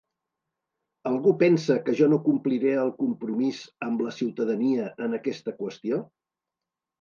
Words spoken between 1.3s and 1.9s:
pensa